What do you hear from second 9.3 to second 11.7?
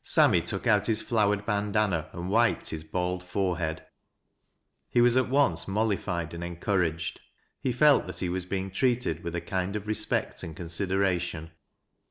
a kind of respect and consideration.